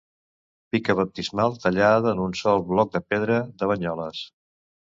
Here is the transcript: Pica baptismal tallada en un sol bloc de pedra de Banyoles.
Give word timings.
Pica 0.75 0.95
baptismal 0.99 1.59
tallada 1.65 2.13
en 2.15 2.23
un 2.25 2.35
sol 2.41 2.65
bloc 2.73 2.93
de 2.97 3.05
pedra 3.13 3.39
de 3.61 3.73
Banyoles. 3.75 4.27